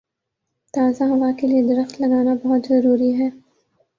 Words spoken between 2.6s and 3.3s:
ضروری ہے